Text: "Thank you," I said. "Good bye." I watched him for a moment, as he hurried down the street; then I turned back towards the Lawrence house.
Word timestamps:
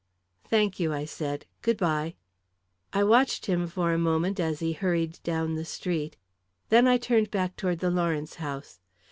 "Thank 0.43 0.79
you," 0.79 0.91
I 0.91 1.05
said. 1.05 1.45
"Good 1.61 1.77
bye." 1.77 2.15
I 2.91 3.03
watched 3.03 3.45
him 3.45 3.67
for 3.67 3.93
a 3.93 3.99
moment, 3.99 4.39
as 4.39 4.59
he 4.59 4.73
hurried 4.73 5.19
down 5.21 5.53
the 5.53 5.63
street; 5.63 6.17
then 6.69 6.87
I 6.87 6.97
turned 6.97 7.29
back 7.29 7.55
towards 7.55 7.81
the 7.81 7.91
Lawrence 7.91 8.37
house. 8.41 8.79